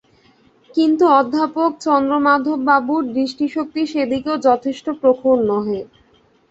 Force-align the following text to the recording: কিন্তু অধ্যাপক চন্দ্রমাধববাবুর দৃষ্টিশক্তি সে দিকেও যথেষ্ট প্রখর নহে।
কিন্তু 0.75 1.03
অধ্যাপক 1.19 1.71
চন্দ্রমাধববাবুর 1.85 3.03
দৃষ্টিশক্তি 3.15 3.81
সে 3.87 4.01
দিকেও 4.11 4.35
যথেষ্ট 4.47 4.85
প্রখর 5.01 5.37
নহে। 5.49 5.79